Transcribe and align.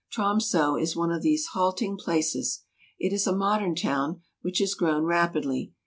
Tromso 0.09 0.77
is 0.77 0.95
one 0.95 1.11
of 1.11 1.21
these 1.21 1.49
halting 1.53 1.95
places: 1.97 2.61
it 2.97 3.13
is 3.13 3.27
a 3.27 3.35
modern 3.37 3.75
town, 3.75 4.21
which 4.41 4.57
has 4.57 4.73
grown 4.73 5.03
rapidly. 5.03 5.73